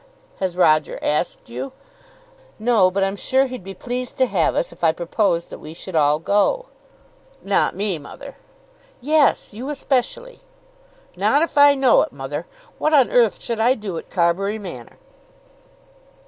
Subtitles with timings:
[0.39, 1.73] "Has Roger asked you?"
[2.57, 5.75] "No; but I'm sure he'd be pleased to have us if I proposed that we
[5.75, 6.65] should all go."
[7.43, 8.35] "Not me, mother!"
[8.99, 10.41] "Yes; you especially."
[11.15, 12.47] "Not if I know it, mother.
[12.79, 14.97] What on earth should I do at Carbury Manor?"